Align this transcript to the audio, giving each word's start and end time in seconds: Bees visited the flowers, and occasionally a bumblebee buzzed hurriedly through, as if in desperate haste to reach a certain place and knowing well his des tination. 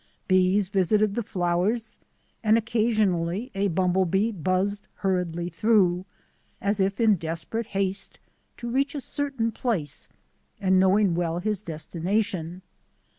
Bees 0.27 0.67
visited 0.69 1.13
the 1.13 1.21
flowers, 1.21 1.99
and 2.43 2.57
occasionally 2.57 3.51
a 3.53 3.67
bumblebee 3.67 4.31
buzzed 4.31 4.87
hurriedly 4.95 5.47
through, 5.47 6.05
as 6.59 6.79
if 6.79 6.99
in 6.99 7.17
desperate 7.17 7.67
haste 7.67 8.19
to 8.57 8.67
reach 8.67 8.95
a 8.95 8.99
certain 9.01 9.51
place 9.51 10.09
and 10.59 10.79
knowing 10.79 11.13
well 11.13 11.37
his 11.37 11.61
des 11.61 11.73
tination. 11.85 12.61